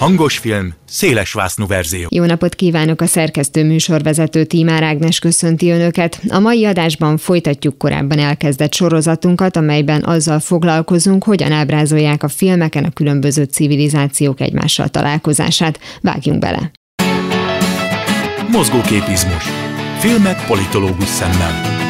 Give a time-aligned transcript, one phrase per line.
[0.00, 0.16] Tessék!
[0.16, 2.06] Hangos film, széles vásznú verzió.
[2.10, 6.20] Jó napot kívánok a szerkesztő műsorvezető Tímár Ágnes köszönti Önöket.
[6.28, 12.90] A mai adásban folytatjuk korábban elkezdett sorozatunkat, amelyben azzal foglalkozunk, hogyan ábrázolják a filmeken a
[12.90, 15.80] különböző civilizációk egymással találkozását.
[16.00, 16.70] Vágjunk bele!
[18.50, 19.44] Mozgóképizmus.
[19.98, 21.89] Filmek politológus szemmel.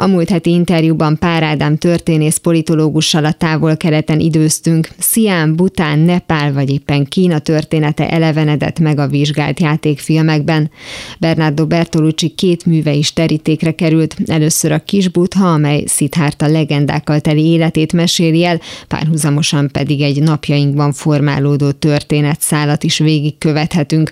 [0.00, 4.88] A múlt heti interjúban Pár Ádám történész politológussal a távol-keleten időztünk.
[4.98, 10.70] Szián, Bután, Nepál vagy éppen Kína története elevenedett meg a vizsgált játékfilmekben.
[11.18, 14.16] Bernardo Bertolucci két műve is terítékre került.
[14.26, 20.92] Először a Kis Butha, amely Szithárta legendákkal teli életét meséli el, párhuzamosan pedig egy napjainkban
[20.92, 24.10] formálódó történetszálat is végigkövethetünk.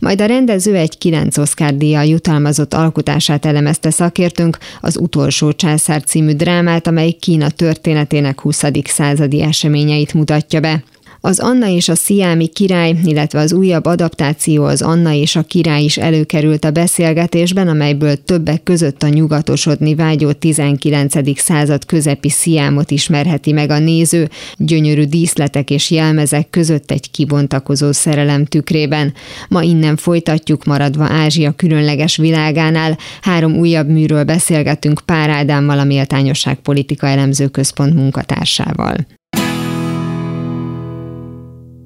[0.00, 6.02] Majd a rendező egy kilenc Oscar díjjal jutalmazott alkotását elemezte szakértőnk, az utolsó utolsó császár
[6.02, 8.62] című drámát, amely Kína történetének 20.
[8.84, 10.82] századi eseményeit mutatja be.
[11.26, 15.82] Az Anna és a Sziámi király, illetve az újabb adaptáció az Anna és a király
[15.82, 21.40] is előkerült a beszélgetésben, amelyből többek között a nyugatosodni vágyó 19.
[21.40, 28.44] század közepi Sziámot ismerheti meg a néző, gyönyörű díszletek és jelmezek között egy kibontakozó szerelem
[28.44, 29.14] tükrében.
[29.48, 32.98] Ma innen folytatjuk, maradva Ázsia különleges világánál.
[33.20, 39.15] Három újabb műről beszélgetünk Pár Ádámmal, a Méltányosság Politika Elemző Központ munkatársával.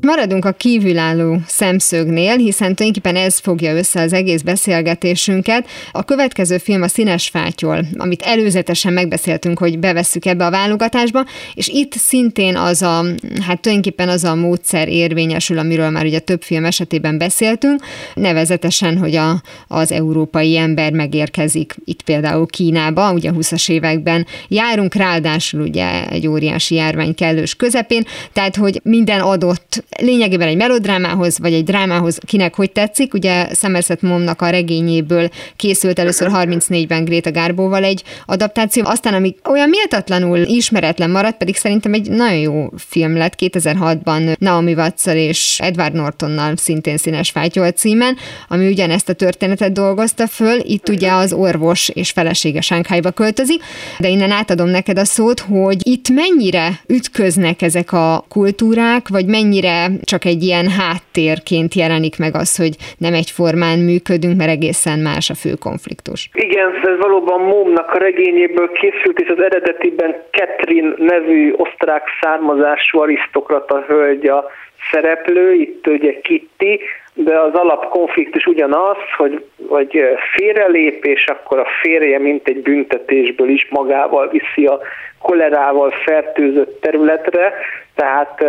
[0.02, 5.66] Maradunk a kívülálló szemszögnél, hiszen tulajdonképpen ez fogja össze az egész beszélgetésünket.
[5.92, 11.68] A következő film a Színes Fátyol, amit előzetesen megbeszéltünk, hogy bevesszük ebbe a válogatásba, és
[11.68, 13.04] itt szintén az a,
[13.40, 17.82] hát tulajdonképpen az a módszer érvényesül, amiről már ugye több film esetében beszéltünk,
[18.14, 24.94] nevezetesen, hogy a, az európai ember megérkezik itt például Kínába, ugye a 20-as években járunk,
[24.94, 31.52] ráadásul ugye egy óriási járvány kellős közepén, tehát hogy minden adott lényegében egy melodrámához, vagy
[31.52, 33.14] egy drámához, kinek hogy tetszik.
[33.14, 39.68] Ugye Somerset Momnak a regényéből készült először 34-ben Greta Garbóval egy adaptáció, aztán ami olyan
[39.68, 45.94] méltatlanul ismeretlen maradt, pedig szerintem egy nagyon jó film lett 2006-ban Naomi watts és Edward
[45.94, 48.16] Nortonnal szintén színes fátyol címen,
[48.48, 50.58] ami ugyanezt a történetet dolgozta föl.
[50.62, 53.62] Itt ugye az orvos és felesége Sánkhájba költözik,
[53.98, 59.79] de innen átadom neked a szót, hogy itt mennyire ütköznek ezek a kultúrák, vagy mennyire
[60.04, 65.34] csak egy ilyen háttérként jelenik meg az, hogy nem egyformán működünk, mert egészen más a
[65.34, 66.28] fő konfliktus.
[66.32, 73.84] Igen, ez valóban Momnak a regényéből készült, és az eredetiben Ketrin nevű osztrák származású arisztokrata
[73.86, 74.50] hölgy a
[74.90, 76.80] szereplő, itt ugye Kitty,
[77.14, 80.02] de az alapkonfliktus ugyanaz, hogy vagy
[80.34, 84.80] félrelép, és akkor a férje mint egy büntetésből is magával viszi a
[85.18, 87.52] kolerával fertőzött területre,
[87.94, 88.44] tehát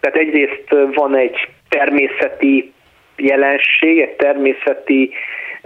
[0.00, 2.72] tehát egyrészt van egy természeti
[3.16, 5.12] jelenség, egy természeti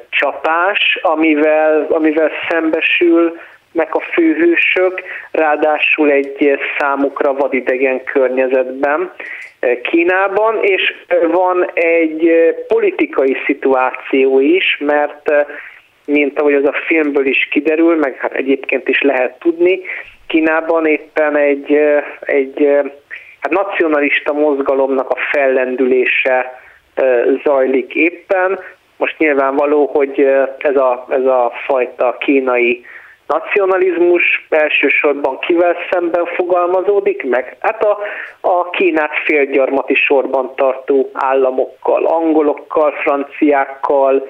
[0.09, 3.39] csapás, amivel, amivel szembesül
[3.73, 9.13] meg a főhősök, ráadásul egy számukra vadidegen környezetben
[9.83, 10.95] Kínában, és
[11.31, 12.31] van egy
[12.67, 15.33] politikai szituáció is, mert
[16.07, 19.81] mint ahogy az a filmből is kiderül, meg hát egyébként is lehet tudni,
[20.27, 21.79] Kínában éppen egy,
[22.21, 22.69] egy
[23.45, 26.61] hát nacionalista mozgalomnak a fellendülése
[27.45, 28.59] zajlik éppen.
[28.97, 30.21] Most nyilvánvaló, hogy
[30.59, 32.85] ez a, ez a fajta kínai
[33.27, 37.57] nacionalizmus elsősorban kivel szemben fogalmazódik meg?
[37.61, 37.99] Hát a,
[38.41, 44.29] a Kínát félgyarmati sorban tartó államokkal, angolokkal, franciákkal,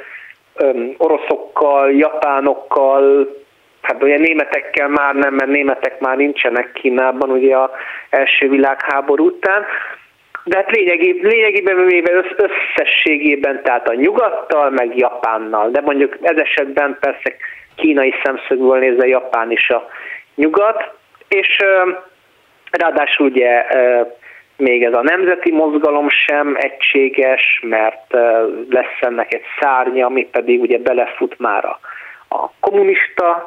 [0.97, 3.29] oroszokkal, japánokkal,
[3.85, 7.71] hát ugye németekkel már nem, mert németek már nincsenek Kínában ugye a
[8.11, 9.65] első világháború után,
[10.45, 16.97] de hát lényegében, lényegében véve összességében, tehát a nyugattal, meg Japánnal, de mondjuk ez esetben
[17.01, 17.37] persze
[17.77, 19.89] kínai szemszögből nézve Japán is a
[20.35, 20.93] nyugat,
[21.29, 21.59] és
[22.71, 23.65] ráadásul ugye
[24.57, 28.13] még ez a nemzeti mozgalom sem egységes, mert
[28.71, 31.79] lesz ennek egy szárnya, ami pedig ugye belefut már a,
[32.29, 33.47] a kommunista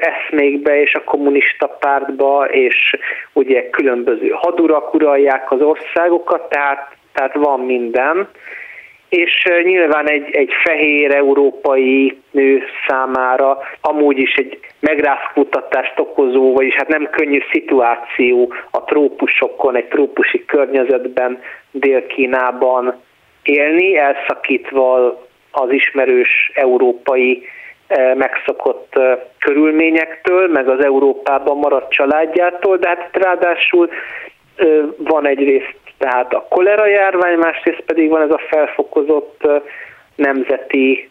[0.00, 2.96] eszmékbe és a kommunista pártba, és
[3.32, 8.28] ugye különböző hadurak uralják az országokat, tehát, tehát van minden.
[9.08, 16.88] és nyilván egy, egy fehér európai nő számára amúgy is egy megrázkutatást okozó, vagyis hát
[16.88, 23.00] nem könnyű szituáció a trópusokon, egy trópusi környezetben, Dél-Kínában
[23.42, 25.20] élni, elszakítva
[25.50, 27.46] az ismerős európai
[28.14, 28.98] megszokott
[29.38, 33.88] körülményektől, meg az Európában maradt családjától, de hát ráadásul
[34.96, 39.46] van egyrészt tehát a kolera járvány, másrészt pedig van ez a felfokozott
[40.16, 41.10] nemzeti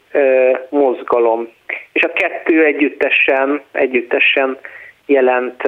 [0.69, 1.47] mozgalom.
[1.93, 4.57] És a kettő együttesen, együttesen
[5.05, 5.61] jelent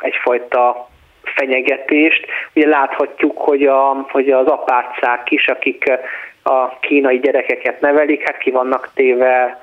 [0.00, 0.88] egyfajta
[1.22, 2.26] fenyegetést.
[2.54, 5.84] Ugye láthatjuk, hogy, a, hogy az apácák is, akik
[6.42, 9.62] a kínai gyerekeket nevelik, hát ki vannak téve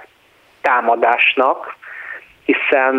[0.62, 1.76] támadásnak,
[2.46, 2.94] hiszen,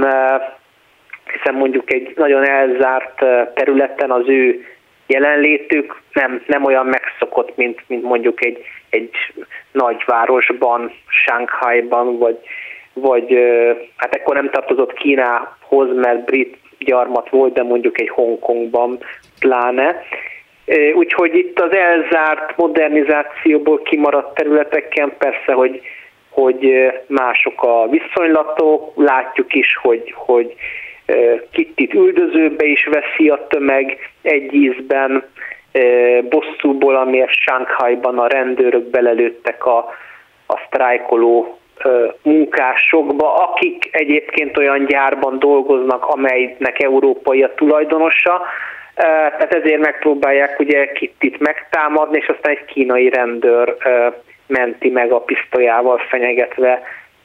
[1.32, 3.24] hiszen mondjuk egy nagyon elzárt
[3.54, 4.66] területen az ő
[5.06, 9.10] jelenlétük nem, nem olyan megszokott, mint, mint mondjuk egy, egy
[9.72, 12.38] nagyvárosban, Shanghaiban, vagy,
[12.92, 13.36] vagy
[13.96, 18.98] hát ekkor nem tartozott Kínához, mert brit gyarmat volt, de mondjuk egy Hongkongban
[19.38, 20.02] pláne.
[20.94, 25.80] Úgyhogy itt az elzárt modernizációból kimaradt területeken persze, hogy,
[26.32, 30.54] hogy mások a viszonylatok, látjuk is, hogy, hogy
[31.52, 35.24] Kittit üldözőbe is veszi a tömeg egy ízben,
[36.28, 39.78] bosszúból, amiért Shanghaiban a rendőrök belelőttek a,
[40.46, 41.58] a sztrájkoló
[42.22, 48.42] munkásokba, akik egyébként olyan gyárban dolgoznak, amelynek európai a tulajdonosa,
[48.94, 53.76] tehát ezért megpróbálják ugye Kittit megtámadni, és aztán egy kínai rendőr
[54.52, 56.82] menti meg a pisztolyával fenyegetve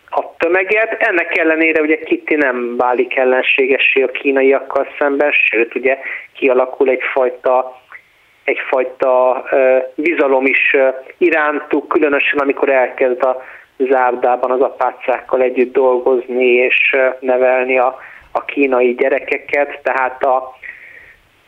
[0.10, 1.02] a tömeget.
[1.02, 5.98] Ennek ellenére ugye Kitty nem válik ellenségessé a kínaiakkal szemben, sőt ugye
[6.34, 7.82] kialakul egyfajta
[8.44, 10.76] egyfajta uh, bizalom is
[11.18, 13.44] irántuk, különösen amikor elkezd a
[13.78, 17.98] zárdában az apácákkal együtt dolgozni és nevelni a,
[18.32, 20.56] a kínai gyerekeket, tehát, a,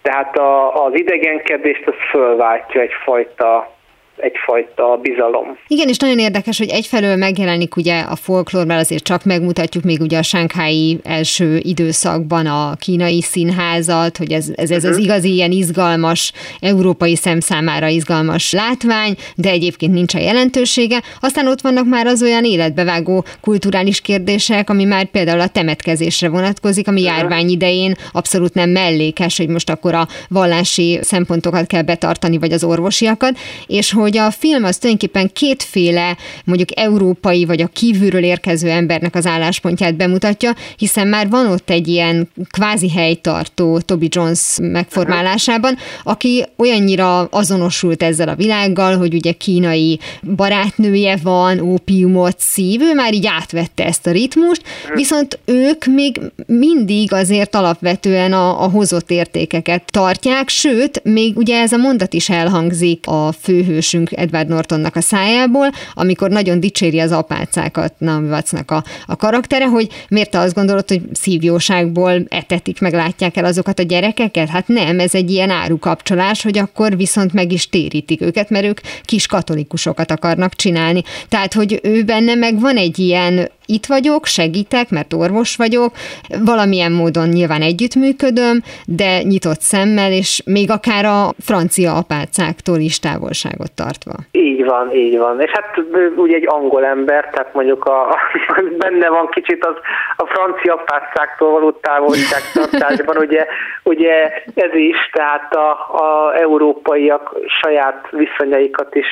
[0.01, 3.77] tehát a, az idegenkedést az fölváltja egyfajta
[4.21, 5.57] egyfajta bizalom.
[5.67, 10.17] Igen, és nagyon érdekes, hogy egyfelől megjelenik ugye a folklórban, azért csak megmutatjuk még ugye
[10.17, 15.03] a sánkhái első időszakban a kínai színházat, hogy ez, ez, ez az mhm.
[15.03, 21.01] igazi ilyen izgalmas, európai szem számára izgalmas látvány, de egyébként nincs a jelentősége.
[21.21, 26.87] Aztán ott vannak már az olyan életbevágó kulturális kérdések, ami már például a temetkezésre vonatkozik,
[26.87, 27.09] ami mhm.
[27.09, 32.63] járvány idején abszolút nem mellékes, hogy most akkor a vallási szempontokat kell betartani, vagy az
[32.63, 33.37] orvosiakat,
[33.67, 39.15] és hogy hogy a film az tulajdonképpen kétféle, mondjuk európai vagy a kívülről érkező embernek
[39.15, 46.45] az álláspontját bemutatja, hiszen már van ott egy ilyen kvázi helytartó Toby Jones megformálásában, aki
[46.57, 49.99] olyannyira azonosult ezzel a világgal, hogy ugye kínai
[50.35, 54.61] barátnője van, ópiumot szív, ő már így átvette ezt a ritmust,
[54.93, 61.71] viszont ők még mindig azért alapvetően a, a hozott értékeket tartják, sőt, még ugye ez
[61.71, 67.11] a mondat is elhangzik a főhősünk ismerősünk Edward Nortonnak a szájából, amikor nagyon dicséri az
[67.11, 72.93] apácákat Naomi Wattsnak a, a karaktere, hogy miért te azt gondolod, hogy szívjóságból etetik, meg
[72.93, 74.49] látják el azokat a gyerekeket?
[74.49, 78.79] Hát nem, ez egy ilyen árukapcsolás, hogy akkor viszont meg is térítik őket, mert ők
[79.03, 81.03] kis katolikusokat akarnak csinálni.
[81.29, 85.95] Tehát, hogy ő benne meg van egy ilyen itt vagyok, segítek, mert orvos vagyok,
[86.39, 93.71] valamilyen módon nyilván együttműködöm, de nyitott szemmel, és még akár a francia apácáktól is távolságot
[93.89, 94.23] tartva.
[94.31, 95.41] Így van, így van.
[95.41, 95.77] És hát
[96.15, 98.17] ugye egy angol ember, tehát mondjuk a, a
[98.83, 99.75] benne van kicsit az
[100.17, 103.45] a francia apácáktól való távolságtartásban, ugye,
[103.83, 105.69] ugye ez is, tehát a,
[106.03, 109.07] a európaiak saját viszonyaikat is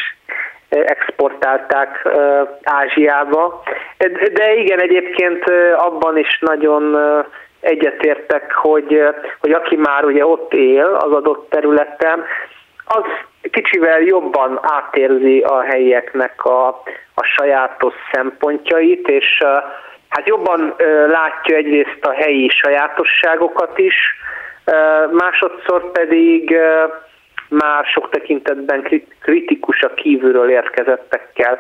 [0.69, 2.07] exportálták
[2.63, 3.63] Ázsiába.
[4.33, 5.43] De igen, egyébként
[5.77, 6.97] abban is nagyon
[7.59, 9.01] egyetértek, hogy,
[9.39, 12.23] hogy aki már ugye ott él az adott területen,
[12.87, 13.03] az
[13.41, 16.67] kicsivel jobban átérzi a helyieknek a,
[17.13, 19.43] a sajátos szempontjait, és
[20.09, 20.75] hát jobban
[21.07, 23.95] látja egyrészt a helyi sajátosságokat is,
[25.11, 26.57] másodszor pedig
[27.49, 28.87] már sok tekintetben
[29.21, 31.59] kritikus a kívülről érkezettekkel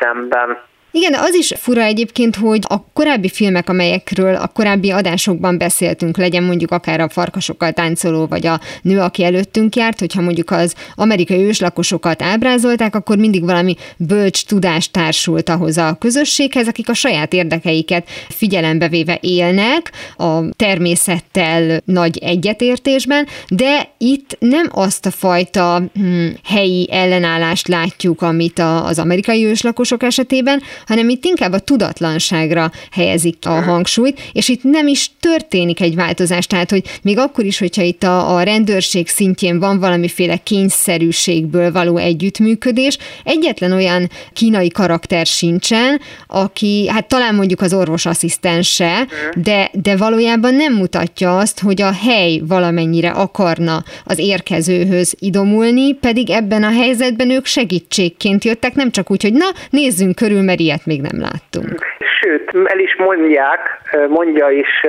[0.00, 0.58] szemben.
[0.92, 6.42] Igen, az is fura egyébként, hogy a korábbi filmek, amelyekről a korábbi adásokban beszéltünk, legyen
[6.42, 11.44] mondjuk akár a farkasokkal táncoló, vagy a nő, aki előttünk járt, hogyha mondjuk az amerikai
[11.44, 18.08] őslakosokat ábrázolták, akkor mindig valami bölcs tudás társult ahhoz a közösséghez, akik a saját érdekeiket
[18.28, 26.88] figyelembe véve élnek, a természettel nagy egyetértésben, de itt nem azt a fajta hm, helyi
[26.90, 33.62] ellenállást látjuk, amit a, az amerikai őslakosok esetében, hanem itt inkább a tudatlanságra helyezik a
[33.62, 38.02] hangsúlyt, és itt nem is történik egy változás, tehát hogy még akkor is, hogyha itt
[38.02, 46.88] a, a rendőrség szintjén van valamiféle kényszerűségből való együttműködés, egyetlen olyan kínai karakter sincsen, aki,
[46.88, 49.06] hát talán mondjuk az orvos asszisztense,
[49.36, 56.30] de, de valójában nem mutatja azt, hogy a hely valamennyire akarna az érkezőhöz idomulni, pedig
[56.30, 60.86] ebben a helyzetben ők segítségként jöttek, nem csak úgy, hogy na, nézzünk körül, mert ilyet
[60.86, 61.86] még nem láttunk.
[62.20, 63.60] Sőt, el is mondják,
[64.08, 64.86] mondja is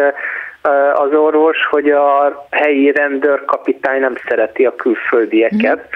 [0.94, 5.88] az orvos, hogy a helyi rendőrkapitány nem szereti a külföldieket,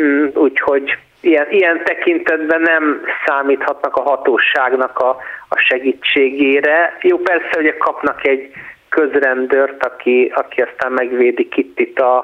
[0.00, 0.26] mm.
[0.34, 5.16] úgyhogy ilyen, ilyen tekintetben nem számíthatnak a hatóságnak a,
[5.48, 6.98] a segítségére.
[7.00, 8.52] Jó, persze, hogy kapnak egy
[8.88, 12.16] közrendőrt, aki, aki aztán megvédi Kittit a,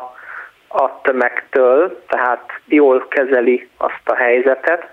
[0.69, 4.89] a tömegtől, tehát jól kezeli azt a helyzetet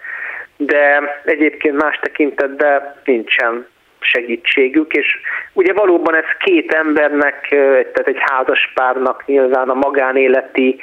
[0.65, 3.67] de egyébként más tekintetben nincsen
[4.00, 5.20] segítségük, és
[5.53, 10.79] ugye valóban ez két embernek, tehát egy házas párnak nyilván a magánéleti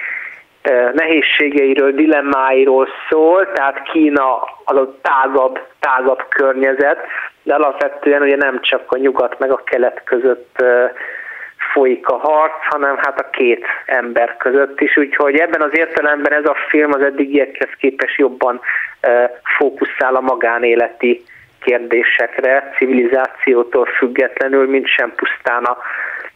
[0.92, 6.98] nehézségeiről, dilemmáiról szól, tehát Kína az a tágabb, tágabb környezet,
[7.42, 10.64] de alapvetően ugye nem csak a nyugat meg a kelet között
[11.72, 16.44] folyik a harc, hanem hát a két ember között is, úgyhogy ebben az értelemben ez
[16.44, 18.60] a film az eddigiekhez képest jobban
[19.58, 21.22] fókuszál a magánéleti
[21.60, 25.76] kérdésekre, civilizációtól függetlenül, mint sem pusztán a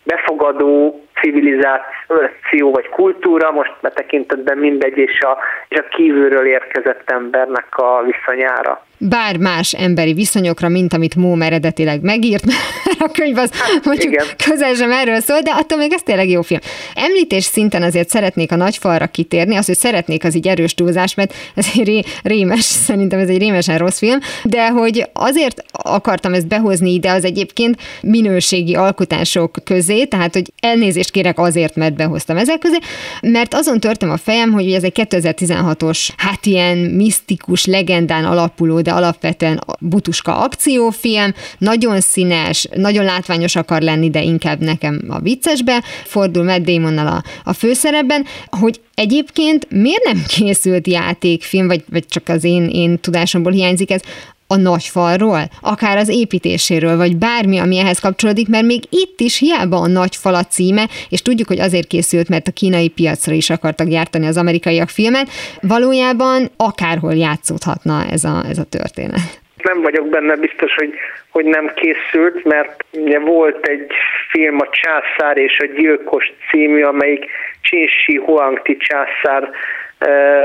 [0.02, 5.38] befogadó civilizáció vagy kultúra, most mert tekintetben mindegy, és a,
[5.68, 12.02] és a kívülről érkezett embernek a viszonyára bár más emberi viszonyokra, mint amit Móm eredetileg
[12.02, 12.58] megírt, mert
[13.08, 14.26] a könyv az hát, mondjuk igen.
[14.48, 16.60] közel sem erről szól, de attól még ez tényleg jó film.
[16.94, 21.34] Említés szinten azért szeretnék a nagyfalra kitérni, az, hogy szeretnék, az így erős túlzás, mert
[21.54, 26.48] ez egy ré, rémes, szerintem ez egy rémesen rossz film, de hogy azért akartam ezt
[26.48, 32.58] behozni ide, az egyébként minőségi alkotások közé, tehát hogy elnézést kérek azért, mert behoztam ezek
[32.58, 32.78] közé,
[33.20, 38.92] mert azon törtem a fejem, hogy ez egy 2016-os, hát ilyen misztikus, legendán alapuló, de
[38.92, 46.44] alapvetően butuska akciófilm, nagyon színes, nagyon látványos akar lenni, de inkább nekem a viccesbe fordul
[46.44, 52.44] Matt Damonnal a, a főszerepben, hogy egyébként miért nem készült játékfilm, vagy, vagy csak az
[52.44, 54.00] én, én tudásomból hiányzik ez,
[54.46, 59.38] a nagy falról, akár az építéséről, vagy bármi, ami ehhez kapcsolódik, mert még itt is
[59.38, 63.34] hiába a nagy fal a címe, és tudjuk, hogy azért készült, mert a kínai piacra
[63.34, 65.28] is akartak gyártani az amerikaiak filmet,
[65.60, 69.42] valójában akárhol játszódhatna ez a, ez a történet.
[69.62, 70.92] Nem vagyok benne biztos, hogy,
[71.30, 73.92] hogy nem készült, mert ugye volt egy
[74.30, 77.24] film, a Császár és a Gyilkos című, amelyik
[77.60, 79.50] Csinsi Huangti császár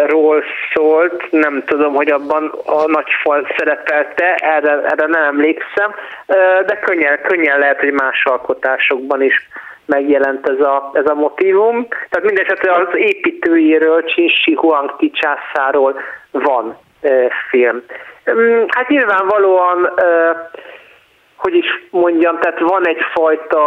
[0.06, 5.96] ról szólt, nem tudom, hogy abban a nagy fal szerepelte, erre, erre nem emlékszem,
[6.66, 9.50] de könnyen, könnyen lehet, hogy más alkotásokban is
[9.86, 11.88] megjelent ez a, ez a motivum.
[12.10, 16.00] Tehát mindesetre az építőjéről, Csinsi Huangti császáról
[16.32, 16.78] van
[17.50, 17.84] film.
[18.68, 19.89] Hát nyilvánvalóan,
[21.36, 23.60] hogy is mondjam, tehát van egyfajta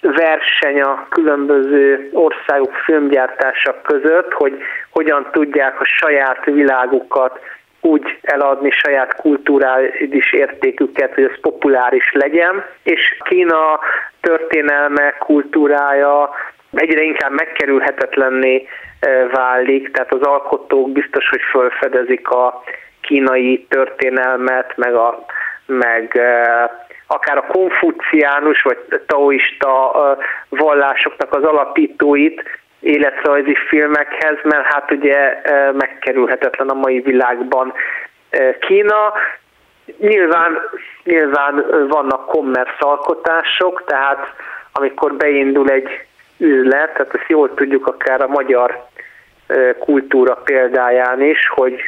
[0.00, 4.58] verseny a különböző országok filmgyártása között, hogy
[4.90, 7.40] hogyan tudják a saját világukat
[7.80, 13.80] úgy eladni saját kulturális értéküket, hogy ez populáris legyen, és Kína
[14.20, 16.30] történelme, kultúrája
[16.72, 18.66] egyre inkább megkerülhetetlenné
[19.00, 22.62] e, válik, tehát az alkotók biztos, hogy felfedezik a
[23.00, 25.24] kínai történelmet, meg, a,
[25.66, 29.92] meg e, akár a konfuciánus vagy taoista
[30.48, 32.42] vallásoknak az alapítóit
[32.80, 37.72] életrajzi filmekhez, mert hát ugye megkerülhetetlen a mai világban
[38.60, 39.12] Kína.
[39.98, 40.58] Nyilván,
[41.04, 44.34] nyilván vannak commerce alkotások, tehát
[44.72, 45.88] amikor beindul egy
[46.38, 48.86] üzlet, tehát ezt jól tudjuk akár a magyar
[49.78, 51.80] kultúra példáján is, hogy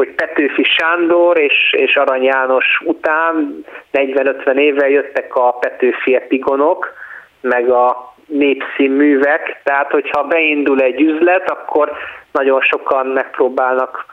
[0.00, 6.92] hogy Petőfi Sándor és, és Arany János után 40-50 évvel jöttek a Petőfi epigonok,
[7.40, 11.92] meg a népszínművek, tehát hogyha beindul egy üzlet, akkor
[12.32, 14.06] nagyon sokan megpróbálnak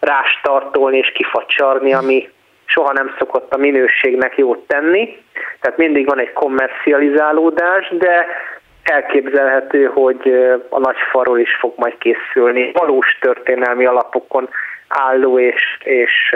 [0.00, 2.28] rástartolni és kifacsarni, ami
[2.64, 5.16] soha nem szokott a minőségnek jót tenni,
[5.60, 8.26] tehát mindig van egy kommercializálódás, de
[8.82, 12.70] elképzelhető, hogy a nagy farról is fog majd készülni.
[12.72, 14.48] Valós történelmi alapokon
[14.90, 16.34] álló és, és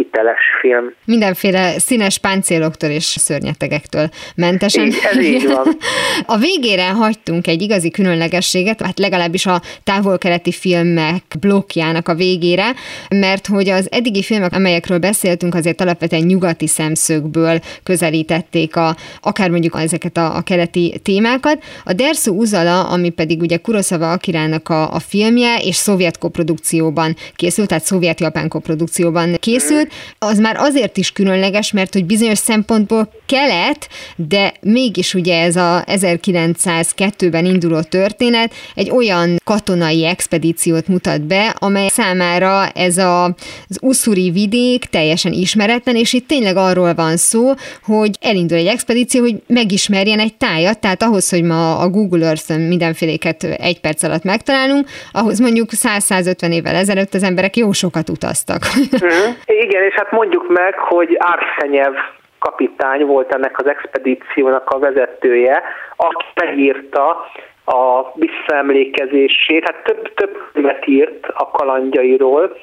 [0.00, 0.94] hiteles film.
[1.04, 4.86] Mindenféle színes páncéloktól és szörnyetegektől mentesen.
[4.86, 5.66] Így, ez így van.
[6.26, 12.72] A végére hagytunk egy igazi különlegességet, hát legalábbis a távol-keleti filmek blokkjának a végére,
[13.08, 19.78] mert hogy az eddigi filmek, amelyekről beszéltünk, azért alapvetően nyugati szemszögből közelítették a, akár mondjuk
[19.80, 21.62] ezeket a, a keleti témákat.
[21.84, 27.68] A Dersu Uzala, ami pedig ugye Kurosawa Akirának a, a filmje, és szovjet koprodukcióban készült,
[27.68, 34.52] tehát szovjet-japán koprodukcióban készült, az már azért is különleges, mert hogy bizonyos szempontból kelet, de
[34.60, 42.68] mégis ugye ez a 1902-ben induló történet egy olyan katonai expedíciót mutat be, amely számára
[42.68, 43.24] ez a,
[43.68, 49.20] az uszuri vidék teljesen ismeretlen, és itt tényleg arról van szó, hogy elindul egy expedíció,
[49.20, 54.22] hogy megismerjen egy tájat, tehát ahhoz, hogy ma a Google Earth-ön mindenféléket egy perc alatt
[54.22, 58.66] megtalálunk, ahhoz mondjuk 100-150 évvel ezelőtt az emberek jó sokat utaztak.
[58.92, 59.34] Uh-huh.
[59.80, 61.94] Igen, és hát mondjuk meg, hogy Arszenyev
[62.38, 65.62] kapitány volt ennek az expedíciónak a vezetője,
[65.96, 67.26] aki megírta
[67.64, 72.56] a visszaemlékezését, hát több, több könyvet írt a kalandjairól.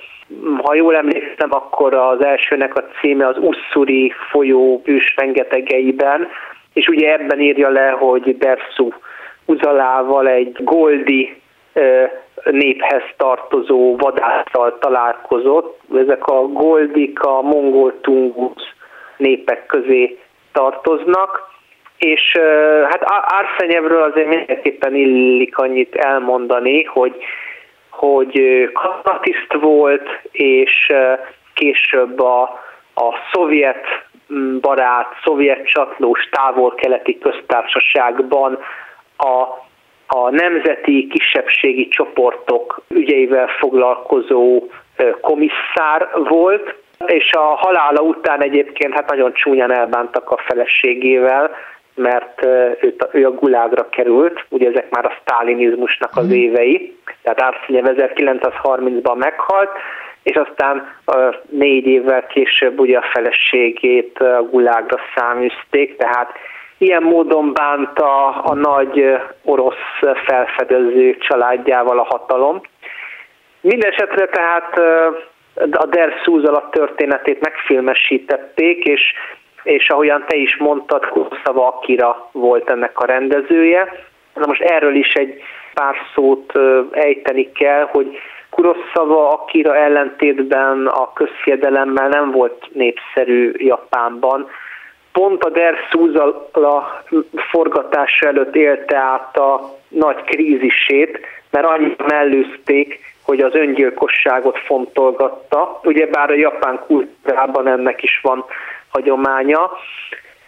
[0.64, 6.28] Ha jól emlékszem, akkor az elsőnek a címe az Usszuri folyó ős rengetegeiben,
[6.74, 8.90] és ugye ebben írja le, hogy Dersu
[9.46, 11.42] Uzalával egy goldi
[12.44, 15.80] néphez tartozó vadásztal találkozott.
[15.98, 18.76] Ezek a goldik, a mongol tungus
[19.18, 20.20] népek közé
[20.52, 21.56] tartoznak,
[21.98, 22.38] és
[22.90, 27.16] hát Arszenyevről azért mindenképpen illik annyit elmondani, hogy,
[27.90, 28.42] hogy
[28.74, 30.94] katonatiszt volt, és
[31.54, 32.42] később a,
[32.96, 33.86] a szovjet
[34.62, 38.60] barát, szovjet csatlós távol-keleti köztársaságban
[39.18, 39.66] a
[40.08, 44.64] a nemzeti kisebbségi csoportok ügyeivel foglalkozó
[45.22, 51.52] komisszár volt, és a halála után egyébként hát nagyon csúnyán elbántak a feleségével,
[51.96, 52.46] mert
[52.82, 56.34] ő, ő a gulágra került, ugye ezek már a sztálinizmusnak az mhm.
[56.34, 59.70] évei, tehát Árszínyev 1930-ban meghalt,
[60.24, 60.96] és aztán
[61.50, 66.32] négy évvel később ugye a feleségét a gulágra száműzték, tehát
[66.78, 72.62] Ilyen módon bánta a nagy orosz felfedező családjával a hatalom.
[73.62, 74.80] Mindenesetre tehát
[75.72, 79.14] a Der Szúzala történetét megfilmesítették, és,
[79.64, 83.94] és ahogyan te is mondtad, Kuroszava Akira volt ennek a rendezője.
[84.34, 85.42] Na most erről is egy
[85.74, 86.54] pár szót
[86.92, 88.18] ejteni kell, hogy
[88.50, 94.50] Kuroszava Akira ellentétben a közhiedelemmel nem volt népszerű Japánban,
[95.18, 97.04] pont a Der Szúzala
[97.52, 101.20] forgatása előtt élte át a nagy krízisét,
[101.52, 105.80] mert annyit mellőzték, hogy az öngyilkosságot fontolgatta.
[105.84, 108.46] Ugyebár a japán kultúrában ennek is van
[108.90, 109.72] hagyománya.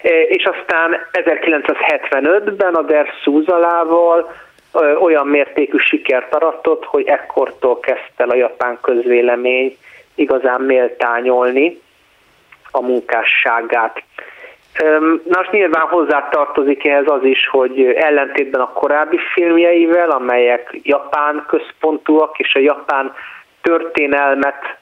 [0.02, 4.32] E, és aztán 1975-ben a Der Szúzalával
[5.02, 9.78] olyan mértékű sikert aratott, hogy ekkortól kezdte a japán közvélemény
[10.16, 11.82] igazán méltányolni
[12.72, 14.04] a munkásságát.
[15.24, 22.40] Most nyilván hozzá tartozik ehhez az is, hogy ellentétben a korábbi filmjeivel, amelyek japán központúak,
[22.40, 23.14] és a japán
[23.62, 24.78] történelmet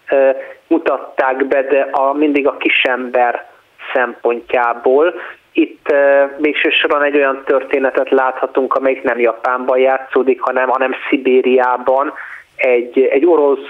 [0.68, 3.50] mutatták be, de a, mindig a kisember
[3.94, 5.14] szempontjából.
[5.52, 5.94] Itt
[6.38, 12.14] végső soron egy olyan történetet láthatunk, amelyik nem Japánban játszódik, hanem, hanem Szibériában
[12.56, 13.70] egy, egy orosz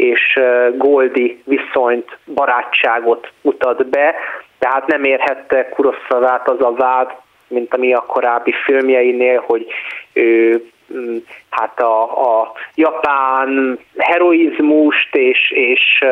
[0.00, 0.40] és
[0.76, 4.14] Goldi viszonyt, barátságot mutat be,
[4.58, 7.10] tehát nem érhette Kuroszavát az a vád,
[7.48, 9.66] mint ami a korábbi filmjeinél, hogy
[10.12, 11.16] ő mm,
[11.50, 16.04] hát a, a japán heroizmust és, és,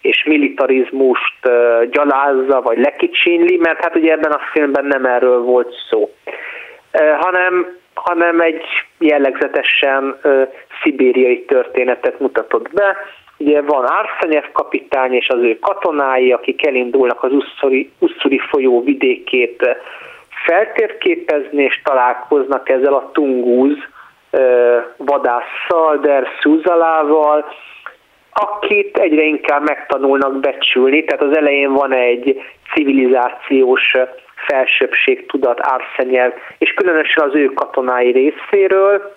[0.00, 1.48] és militarizmust
[1.90, 6.14] gyalázza, vagy lekicsinli, mert hát ugye ebben a filmben nem erről volt szó,
[7.18, 8.64] hanem, hanem egy
[8.98, 10.20] jellegzetesen
[10.82, 12.96] szibériai történetet mutatott be,
[13.42, 19.62] Ugye van Arszenyev kapitány és az ő katonái, akik elindulnak az Usszuri, Usszuri folyó vidékét
[19.62, 19.76] eh,
[20.46, 23.76] feltérképezni, és találkoznak ezzel a Tungúz
[24.30, 27.44] eh, vadásszal, Der Szúzalával,
[28.32, 32.42] akit egyre inkább megtanulnak becsülni, tehát az elején van egy
[32.74, 34.08] civilizációs eh,
[34.46, 39.16] felsőbbség tudat Arszenyev, és különösen az ő katonái részéről,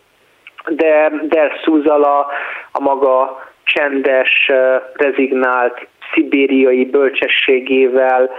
[0.67, 2.27] de Der Szúzala
[2.71, 4.51] a maga csendes,
[4.93, 8.31] rezignált szibériai bölcsességével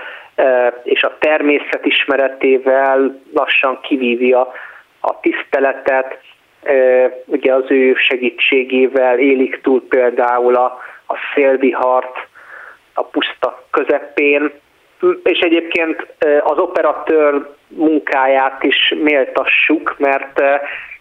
[0.82, 4.52] és a természet ismeretével lassan kivívja
[5.00, 6.18] a tiszteletet,
[7.24, 12.16] ugye az ő segítségével élik túl például a, a szélvihart
[12.94, 14.52] a puszta közepén,
[15.22, 16.06] és egyébként
[16.42, 20.42] az operatőr munkáját is méltassuk, mert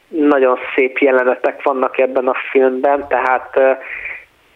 [0.08, 3.60] nagyon szép jelenetek vannak ebben a filmben, tehát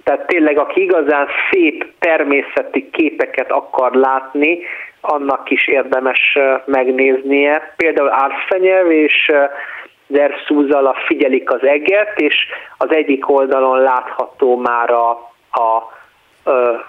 [0.10, 4.60] tehát tényleg, aki igazán szép természeti képeket akar látni,
[5.02, 7.74] annak is érdemes megnéznie.
[7.76, 9.32] Például Árfenyev és
[10.08, 12.36] Derszúzala figyelik az eget, és
[12.78, 15.10] az egyik oldalon látható már a,
[15.52, 15.91] a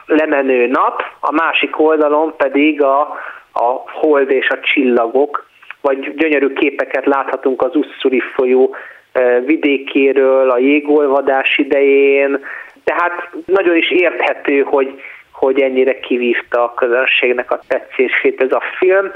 [0.07, 3.01] lemenő nap, a másik oldalon pedig a,
[3.53, 5.47] a hold és a csillagok,
[5.81, 8.77] vagy gyönyörű képeket láthatunk az Usszuri folyó
[9.45, 12.45] vidékéről, a jégolvadás idején,
[12.91, 19.13] tehát nagyon is érthető, hogy, hogy ennyire kivívta a közönségnek a tetszését ez a film.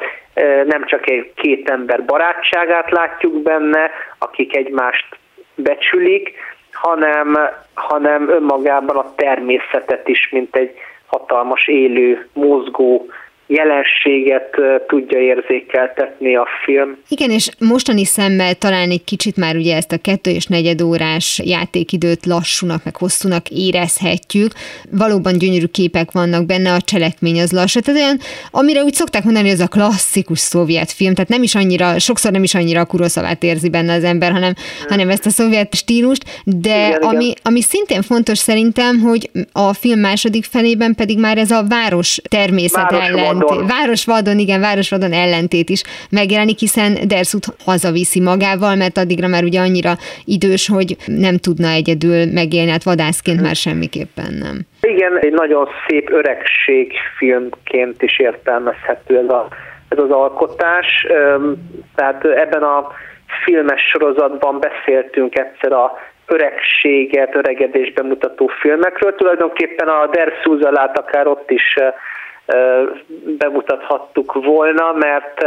[0.64, 5.06] Nem csak egy két ember barátságát látjuk benne, akik egymást
[5.54, 6.32] becsülik,
[6.72, 7.38] hanem,
[7.74, 10.74] hanem önmagában a természetet is, mint egy
[11.06, 13.06] hatalmas élő, mozgó
[13.46, 16.98] jelenséget tudja érzékeltetni a film.
[17.08, 21.40] Igen, és mostani szemmel talán egy kicsit már ugye ezt a kettő és negyed órás
[21.44, 24.52] játékidőt lassúnak, meg hosszúnak érezhetjük.
[24.90, 27.80] Valóban gyönyörű képek vannak benne, a cselekmény az lassú.
[27.80, 28.18] Tehát olyan,
[28.50, 32.32] amire úgy szokták mondani, hogy ez a klasszikus szovjet film, tehát nem is annyira, sokszor
[32.32, 34.86] nem is annyira a Kuroszavát érzi benne az ember, hanem, hmm.
[34.88, 37.36] hanem ezt a szovjet stílust, de igen, ami, igen.
[37.42, 42.90] ami szintén fontos szerintem, hogy a film második felében pedig már ez a város természet
[42.90, 49.28] város ellen ellentét, Városvadon, igen, Városvadon ellentét is megjelenik, hiszen Derszut hazaviszi magával, mert addigra
[49.28, 49.92] már ugye annyira
[50.24, 54.56] idős, hogy nem tudna egyedül megélni, hát vadászként már semmiképpen nem.
[54.80, 59.48] Igen, egy nagyon szép öregségfilmként is értelmezhető ez, a,
[59.88, 61.06] ez az alkotás.
[61.94, 62.86] Tehát ebben a
[63.44, 65.92] filmes sorozatban beszéltünk egyszer a
[66.26, 69.14] öregséget, öregedésben mutató filmekről.
[69.14, 71.78] Tulajdonképpen a Der Szúzalát akár ott is
[73.38, 75.44] bemutathattuk volna, mert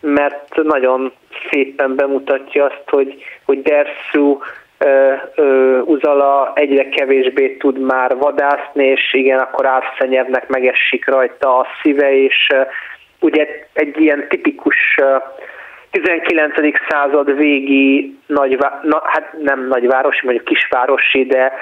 [0.00, 1.12] mert nagyon
[1.50, 4.40] szépen bemutatja azt, hogy, hogy Derszú
[5.84, 12.48] Uzala egyre kevésbé tud már vadászni, és igen, akkor Árszenyevnek megesik rajta a szíve, és
[13.20, 15.00] ugye egy ilyen tipikus
[15.90, 16.54] 19.
[16.88, 21.52] század végi nagy, na, hát nem nagyvárosi, mondjuk kisvárosi, de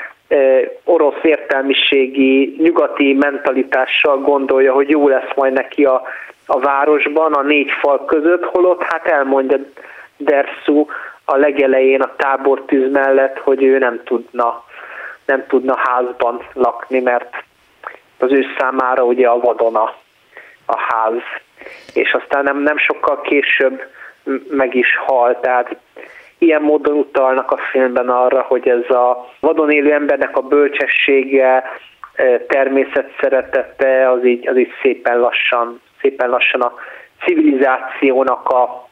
[0.84, 6.02] orosz értelmiségi, nyugati mentalitással gondolja, hogy jó lesz majd neki a,
[6.46, 9.58] a városban, a négy fal között, holott hát elmondja
[10.16, 10.86] Derszú
[11.24, 14.64] a legelején a tábortűz mellett, hogy ő nem tudna,
[15.26, 17.44] nem tudna házban lakni, mert
[18.18, 19.94] az ő számára ugye a vadona
[20.66, 21.20] a ház.
[21.94, 23.82] És aztán nem, nem sokkal később
[24.50, 25.76] meg is hal, tehát
[26.38, 31.64] ilyen módon utalnak a filmben arra, hogy ez a vadon élő embernek a bölcsessége,
[32.14, 36.74] e, természet szeretete, az így, az így szépen lassan, szépen lassan a
[37.24, 38.88] civilizációnak a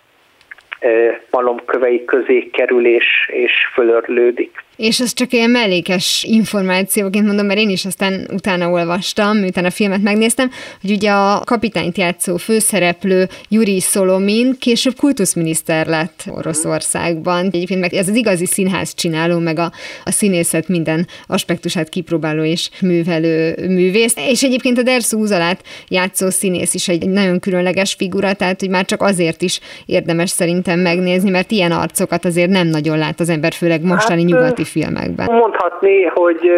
[0.78, 0.88] e,
[1.30, 4.63] malomkövei közé kerül és, és fölörlődik.
[4.76, 9.70] És ez csak ilyen mellékes információként mondom, mert én is aztán utána olvastam, miután a
[9.70, 17.46] filmet megnéztem, hogy ugye a kapitányt játszó főszereplő Yuri Szolomin később kultuszminiszter lett Oroszországban.
[17.46, 19.72] Egyébként meg ez az igazi színház csináló, meg a,
[20.04, 24.14] a színészet minden aspektusát kipróbáló és művelő művész.
[24.16, 28.84] És egyébként a Derszú Uzalát játszó színész is egy nagyon különleges figura, tehát hogy már
[28.84, 33.52] csak azért is érdemes szerintem megnézni, mert ilyen arcokat azért nem nagyon lát az ember,
[33.52, 35.34] főleg mostani hát, nyugati filmekben.
[35.34, 36.50] Mondhatni, hogy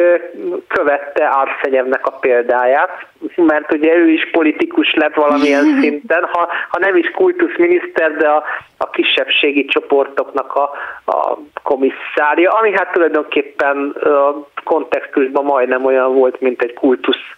[0.69, 6.97] követte Arszegyevnek a példáját, mert ugye ő is politikus lett valamilyen szinten, ha, ha nem
[6.97, 8.45] is kultuszminiszter, de a,
[8.77, 10.71] a kisebbségi csoportoknak a,
[11.05, 17.35] a komisszárja, ami hát tulajdonképpen a kontextusban majdnem olyan volt, mint egy kultusz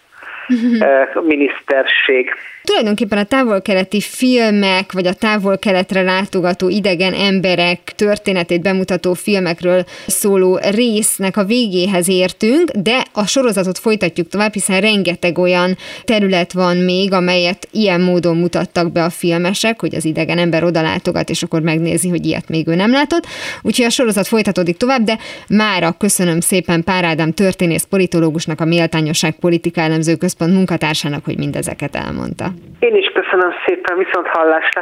[1.27, 2.29] miniszterség.
[2.63, 11.37] Tulajdonképpen a távol-keleti filmek, vagy a távol-keletre látogató idegen emberek történetét bemutató filmekről szóló résznek
[11.37, 17.67] a végéhez értünk, de a sorozatot folytatjuk tovább, hiszen rengeteg olyan terület van még, amelyet
[17.71, 22.09] ilyen módon mutattak be a filmesek, hogy az idegen ember oda látogat, és akkor megnézi,
[22.09, 23.27] hogy ilyet még ő nem látott.
[23.61, 25.17] Úgyhogy a sorozat folytatódik tovább, de
[25.49, 31.95] mára köszönöm szépen Pár Ádám történész politológusnak, a Méltányosság Politika Elemző Központ munkatársának, hogy mindezeket
[31.95, 32.45] elmondta.
[32.79, 34.81] Én is köszönöm szépen, viszont hallásra.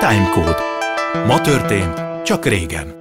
[0.00, 0.62] Timecode.
[1.26, 2.97] Ma történt, csak régen.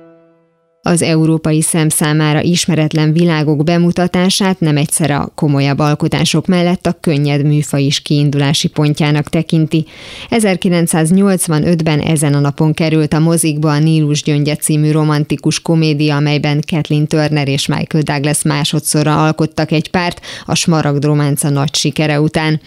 [0.87, 7.45] Az európai szem számára ismeretlen világok bemutatását nem egyszer a komolyabb alkotások mellett a könnyed
[7.45, 9.85] műfaj is kiindulási pontjának tekinti.
[10.29, 17.07] 1985-ben ezen a napon került a mozikba a Nílus Gyöngye című romantikus komédia, amelyben Kathleen
[17.07, 22.61] Turner és Michael Douglas másodszorra alkottak egy párt a Smaragd románca nagy sikere után.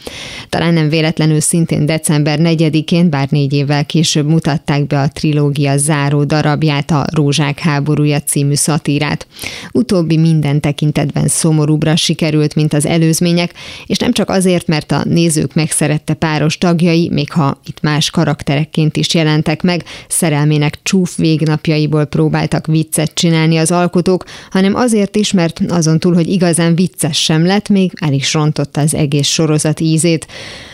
[0.49, 6.25] Talán nem véletlenül szintén december 4-én, bár négy évvel később mutatták be a trilógia záró
[6.25, 9.27] darabját, a Rózsák háborúja című szatírát.
[9.73, 13.55] Utóbbi minden tekintetben szomorúbra sikerült, mint az előzmények,
[13.87, 18.97] és nem csak azért, mert a nézők megszerette páros tagjai, még ha itt más karakterekként
[18.97, 25.61] is jelentek meg, szerelmének csúf végnapjaiból próbáltak viccet csinálni az alkotók, hanem azért is, mert
[25.69, 30.27] azon túl, hogy igazán vicces sem lett, még el is rontotta az egész sorozat ízét.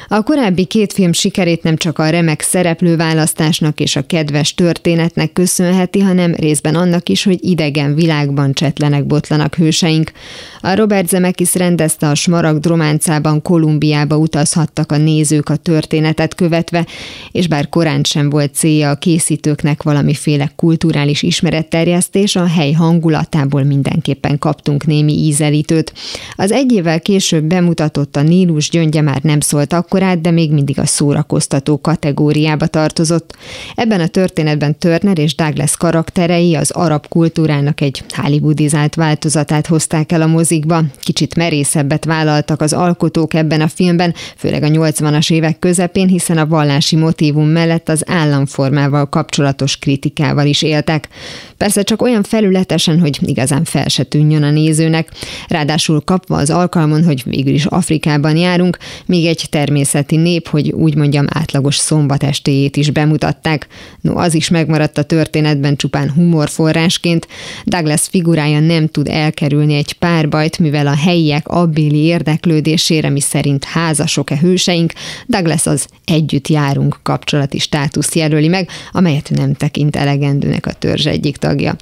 [0.08, 6.00] A korábbi két film sikerét nem csak a remek szereplőválasztásnak és a kedves történetnek köszönheti,
[6.00, 10.12] hanem részben annak is, hogy idegen világban csetlenek botlanak hőseink.
[10.66, 16.86] A Robert Zemeckis rendezte a Smaragd románcában Kolumbiába utazhattak a nézők a történetet követve,
[17.30, 24.38] és bár korán sem volt célja a készítőknek valamiféle kulturális ismeretterjesztés, a hely hangulatából mindenképpen
[24.38, 25.92] kaptunk némi ízelítőt.
[26.36, 30.52] Az egy évvel később bemutatott a Nílus gyöngye már nem szólt akkor, akkorát, de még
[30.52, 33.36] mindig a szórakoztató kategóriába tartozott.
[33.74, 40.22] Ebben a történetben Turner és Douglas karakterei az arab kultúrának egy hollywoodizált változatát hozták el
[40.22, 40.26] a
[40.64, 40.82] mozikba.
[41.00, 46.46] Kicsit merészebbet vállaltak az alkotók ebben a filmben, főleg a 80-as évek közepén, hiszen a
[46.46, 51.08] vallási motívum mellett az államformával kapcsolatos kritikával is éltek.
[51.56, 55.08] Persze csak olyan felületesen, hogy igazán fel se tűnjön a nézőnek.
[55.48, 60.72] Ráadásul kapva az alkalmon, hogy végül is Afrikában járunk, még egy természet természeti nép, hogy
[60.72, 63.66] úgy mondjam átlagos szombatestéjét is bemutatták.
[64.00, 67.26] No, az is megmaradt a történetben csupán humorforrásként.
[67.64, 74.38] Douglas figurája nem tud elkerülni egy párbajt, mivel a helyiek abbéli érdeklődésére, mi szerint házasok-e
[74.38, 74.92] hőseink,
[75.26, 81.36] Douglas az együtt járunk kapcsolati státusz jelöli meg, amelyet nem tekint elegendőnek a törzs egyik
[81.36, 81.76] tagja.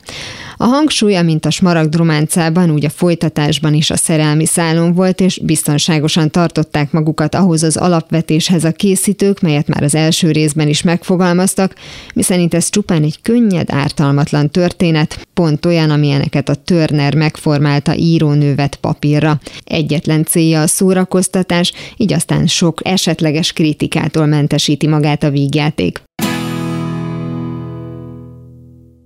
[0.57, 5.41] A hangsúlya, mint a smaragd románcában, úgy a folytatásban is a szerelmi szálon volt, és
[5.43, 11.75] biztonságosan tartották magukat ahhoz az alapvetéshez a készítők, melyet már az első részben is megfogalmaztak,
[12.15, 19.41] miszerint ez csupán egy könnyed, ártalmatlan történet, pont olyan, amilyeneket a Turner megformálta írónővet papírra.
[19.65, 26.03] Egyetlen célja a szórakoztatás, így aztán sok esetleges kritikától mentesíti magát a vígjáték.